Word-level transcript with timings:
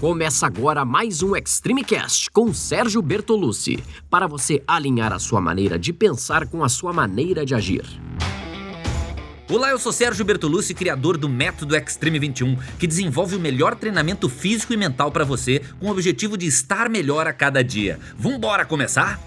Começa 0.00 0.46
agora 0.46 0.84
mais 0.84 1.24
um 1.24 1.34
Extreme 1.34 1.82
Cast 1.82 2.30
com 2.30 2.54
Sérgio 2.54 3.02
Bertolucci, 3.02 3.82
para 4.08 4.28
você 4.28 4.62
alinhar 4.64 5.12
a 5.12 5.18
sua 5.18 5.40
maneira 5.40 5.76
de 5.76 5.92
pensar 5.92 6.46
com 6.46 6.62
a 6.62 6.68
sua 6.68 6.92
maneira 6.92 7.44
de 7.44 7.52
agir. 7.52 7.84
Olá, 9.50 9.70
eu 9.70 9.78
sou 9.78 9.90
Sérgio 9.90 10.24
Bertolucci, 10.24 10.72
criador 10.72 11.16
do 11.16 11.28
Método 11.28 11.74
Extreme 11.74 12.20
21, 12.20 12.56
que 12.78 12.86
desenvolve 12.86 13.34
o 13.34 13.40
melhor 13.40 13.74
treinamento 13.74 14.28
físico 14.28 14.72
e 14.72 14.76
mental 14.76 15.10
para 15.10 15.24
você 15.24 15.62
com 15.80 15.88
o 15.88 15.90
objetivo 15.90 16.38
de 16.38 16.46
estar 16.46 16.88
melhor 16.88 17.26
a 17.26 17.32
cada 17.32 17.64
dia. 17.64 17.98
Vambora 18.16 18.64
começar? 18.64 19.18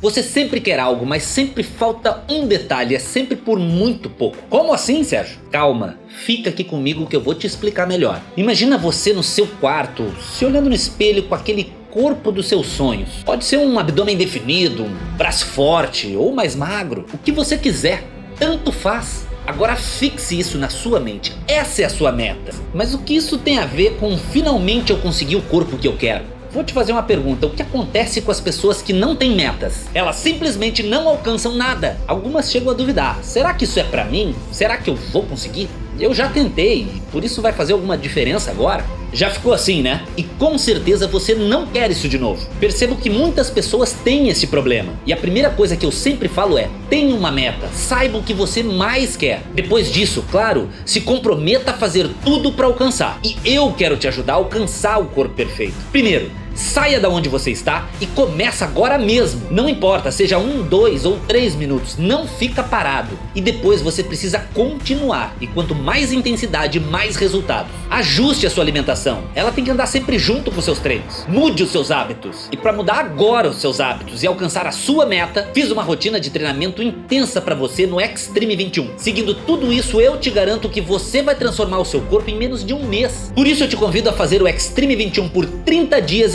Você 0.00 0.22
sempre 0.22 0.62
quer 0.62 0.80
algo, 0.80 1.04
mas 1.04 1.24
sempre 1.24 1.62
falta 1.62 2.24
um 2.26 2.46
detalhe, 2.46 2.94
é 2.94 2.98
sempre 2.98 3.36
por 3.36 3.58
muito 3.58 4.08
pouco. 4.08 4.38
Como 4.48 4.72
assim, 4.72 5.04
Sérgio? 5.04 5.38
Calma, 5.50 5.98
fica 6.24 6.48
aqui 6.48 6.64
comigo 6.64 7.04
que 7.04 7.14
eu 7.14 7.20
vou 7.20 7.34
te 7.34 7.46
explicar 7.46 7.86
melhor. 7.86 8.18
Imagina 8.34 8.78
você 8.78 9.12
no 9.12 9.22
seu 9.22 9.46
quarto, 9.46 10.10
se 10.32 10.42
olhando 10.46 10.70
no 10.70 10.74
espelho 10.74 11.24
com 11.24 11.34
aquele 11.34 11.70
corpo 11.90 12.32
dos 12.32 12.48
seus 12.48 12.68
sonhos. 12.68 13.10
Pode 13.26 13.44
ser 13.44 13.58
um 13.58 13.78
abdômen 13.78 14.16
definido, 14.16 14.84
um 14.84 15.16
braço 15.18 15.44
forte 15.44 16.16
ou 16.16 16.32
mais 16.32 16.56
magro, 16.56 17.04
o 17.12 17.18
que 17.18 17.30
você 17.30 17.58
quiser, 17.58 18.02
tanto 18.38 18.72
faz. 18.72 19.26
Agora 19.46 19.76
fixe 19.76 20.38
isso 20.38 20.56
na 20.56 20.70
sua 20.70 20.98
mente. 20.98 21.36
Essa 21.46 21.82
é 21.82 21.84
a 21.84 21.90
sua 21.90 22.10
meta. 22.10 22.54
Mas 22.72 22.94
o 22.94 22.98
que 22.98 23.14
isso 23.14 23.36
tem 23.36 23.58
a 23.58 23.66
ver 23.66 23.96
com 23.96 24.16
finalmente 24.16 24.92
eu 24.92 24.98
conseguir 24.98 25.36
o 25.36 25.42
corpo 25.42 25.76
que 25.76 25.88
eu 25.88 25.96
quero? 25.98 26.39
Vou 26.52 26.64
te 26.64 26.72
fazer 26.72 26.92
uma 26.92 27.02
pergunta: 27.02 27.46
o 27.46 27.50
que 27.50 27.62
acontece 27.62 28.20
com 28.20 28.30
as 28.30 28.40
pessoas 28.40 28.82
que 28.82 28.92
não 28.92 29.14
têm 29.14 29.36
metas? 29.36 29.86
Elas 29.94 30.16
simplesmente 30.16 30.82
não 30.82 31.08
alcançam 31.08 31.54
nada. 31.54 31.96
Algumas 32.08 32.50
chegam 32.50 32.72
a 32.72 32.74
duvidar: 32.74 33.20
será 33.22 33.54
que 33.54 33.64
isso 33.64 33.78
é 33.78 33.84
para 33.84 34.04
mim? 34.04 34.34
Será 34.50 34.76
que 34.76 34.90
eu 34.90 34.96
vou 34.96 35.22
conseguir? 35.22 35.68
Eu 35.98 36.14
já 36.14 36.28
tentei, 36.28 36.88
por 37.12 37.22
isso 37.22 37.42
vai 37.42 37.52
fazer 37.52 37.74
alguma 37.74 37.96
diferença 37.96 38.50
agora? 38.50 38.82
Já 39.12 39.28
ficou 39.28 39.52
assim, 39.52 39.82
né? 39.82 40.02
E 40.16 40.22
com 40.22 40.56
certeza 40.56 41.06
você 41.06 41.34
não 41.34 41.66
quer 41.66 41.90
isso 41.90 42.08
de 42.08 42.18
novo. 42.18 42.44
Percebo 42.58 42.96
que 42.96 43.10
muitas 43.10 43.50
pessoas 43.50 43.92
têm 43.92 44.28
esse 44.28 44.46
problema. 44.46 44.94
E 45.04 45.12
a 45.12 45.16
primeira 45.16 45.50
coisa 45.50 45.76
que 45.76 45.84
eu 45.84 45.92
sempre 45.92 46.26
falo 46.26 46.58
é: 46.58 46.68
tenha 46.88 47.14
uma 47.14 47.30
meta, 47.30 47.68
saiba 47.74 48.18
o 48.18 48.22
que 48.22 48.32
você 48.32 48.62
mais 48.62 49.16
quer. 49.16 49.42
Depois 49.54 49.92
disso, 49.92 50.24
claro, 50.30 50.68
se 50.84 51.00
comprometa 51.00 51.72
a 51.72 51.74
fazer 51.74 52.08
tudo 52.24 52.50
para 52.52 52.66
alcançar. 52.66 53.20
E 53.22 53.36
eu 53.44 53.72
quero 53.72 53.96
te 53.96 54.08
ajudar 54.08 54.32
a 54.32 54.36
alcançar 54.36 54.98
o 54.98 55.06
corpo 55.06 55.34
perfeito. 55.34 55.74
Primeiro, 55.92 56.30
Saia 56.54 57.00
da 57.00 57.08
onde 57.08 57.28
você 57.28 57.50
está 57.50 57.88
e 58.00 58.06
começa 58.06 58.64
agora 58.64 58.98
mesmo. 58.98 59.42
Não 59.50 59.68
importa, 59.68 60.10
seja 60.10 60.38
um, 60.38 60.62
dois 60.62 61.04
ou 61.04 61.18
três 61.26 61.54
minutos, 61.54 61.96
não 61.96 62.26
fica 62.26 62.62
parado. 62.62 63.18
E 63.34 63.40
depois 63.40 63.82
você 63.82 64.02
precisa 64.02 64.38
continuar. 64.54 65.34
E 65.40 65.46
quanto 65.46 65.74
mais 65.74 66.12
intensidade, 66.12 66.80
mais 66.80 67.16
resultados. 67.16 67.70
Ajuste 67.90 68.46
a 68.46 68.50
sua 68.50 68.64
alimentação. 68.64 69.24
Ela 69.34 69.52
tem 69.52 69.64
que 69.64 69.70
andar 69.70 69.86
sempre 69.86 70.18
junto 70.18 70.50
com 70.50 70.60
seus 70.60 70.78
treinos. 70.78 71.24
Mude 71.28 71.62
os 71.62 71.70
seus 71.70 71.90
hábitos. 71.90 72.48
E 72.52 72.56
para 72.56 72.72
mudar 72.72 73.00
agora 73.00 73.48
os 73.48 73.60
seus 73.60 73.80
hábitos 73.80 74.22
e 74.22 74.26
alcançar 74.26 74.66
a 74.66 74.72
sua 74.72 75.06
meta, 75.06 75.48
fiz 75.54 75.70
uma 75.70 75.82
rotina 75.82 76.20
de 76.20 76.30
treinamento 76.30 76.82
intensa 76.82 77.40
para 77.40 77.54
você 77.54 77.86
no 77.86 78.00
Extreme 78.00 78.56
21. 78.56 78.98
Seguindo 78.98 79.34
tudo 79.34 79.72
isso, 79.72 80.00
eu 80.00 80.18
te 80.18 80.30
garanto 80.30 80.68
que 80.68 80.80
você 80.80 81.22
vai 81.22 81.34
transformar 81.34 81.78
o 81.78 81.84
seu 81.84 82.00
corpo 82.02 82.30
em 82.30 82.36
menos 82.36 82.64
de 82.64 82.72
um 82.72 82.84
mês. 82.86 83.32
Por 83.34 83.46
isso 83.46 83.64
eu 83.64 83.68
te 83.68 83.76
convido 83.76 84.08
a 84.08 84.12
fazer 84.12 84.42
o 84.42 84.48
Extreme 84.48 84.96
21 84.96 85.28
por 85.28 85.46
30 85.46 86.00
dias 86.00 86.34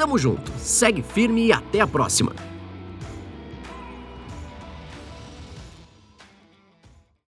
Tamo 0.00 0.16
junto, 0.16 0.50
segue 0.56 1.02
firme 1.02 1.44
e 1.44 1.52
até 1.52 1.78
a 1.78 1.86
próxima! 1.86 2.32